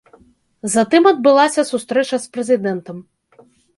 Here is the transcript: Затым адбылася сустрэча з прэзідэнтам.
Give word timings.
Затым 0.75 1.03
адбылася 1.11 1.65
сустрэча 1.71 2.19
з 2.25 2.33
прэзідэнтам. 2.39 2.97